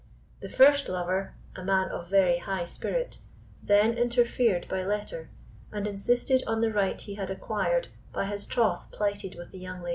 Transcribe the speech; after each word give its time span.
The 0.39 0.49
first 0.49 0.89
lover, 0.89 1.35
a 1.55 1.63
man 1.63 1.89
of 1.91 2.09
very 2.09 2.39
high 2.39 2.65
spirit, 2.65 3.19
then 3.61 3.99
interfered 3.99 4.67
by 4.67 4.83
letter, 4.83 5.29
and 5.71 5.85
insisted 5.87 6.41
on 6.47 6.59
the 6.59 6.73
right 6.73 6.99
he 6.99 7.13
had 7.13 7.29
acquired 7.29 7.89
by 8.11 8.25
his 8.25 8.47
troth 8.47 8.89
plighted 8.89 9.35
with 9.35 9.51
the 9.51 9.59
young 9.59 9.83
lady. 9.83 9.89